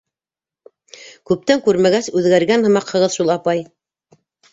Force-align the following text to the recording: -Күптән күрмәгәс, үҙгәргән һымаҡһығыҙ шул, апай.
-Күптән 1.31 1.61
күрмәгәс, 1.67 2.09
үҙгәргән 2.21 2.65
һымаҡһығыҙ 2.69 3.13
шул, 3.17 3.31
апай. 3.35 3.63